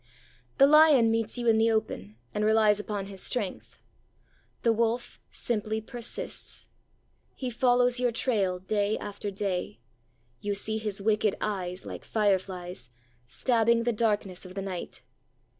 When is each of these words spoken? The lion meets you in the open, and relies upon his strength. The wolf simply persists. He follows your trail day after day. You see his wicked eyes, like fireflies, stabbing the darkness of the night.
The 0.57 0.65
lion 0.65 1.11
meets 1.11 1.37
you 1.37 1.47
in 1.47 1.59
the 1.59 1.69
open, 1.69 2.15
and 2.33 2.43
relies 2.43 2.79
upon 2.79 3.05
his 3.05 3.21
strength. 3.21 3.83
The 4.63 4.73
wolf 4.73 5.19
simply 5.29 5.79
persists. 5.79 6.69
He 7.35 7.51
follows 7.51 7.99
your 7.99 8.11
trail 8.11 8.57
day 8.57 8.97
after 8.97 9.29
day. 9.29 9.79
You 10.39 10.55
see 10.55 10.79
his 10.79 11.03
wicked 11.03 11.35
eyes, 11.39 11.85
like 11.85 12.03
fireflies, 12.03 12.89
stabbing 13.27 13.83
the 13.83 13.93
darkness 13.93 14.43
of 14.43 14.55
the 14.55 14.61
night. 14.63 15.03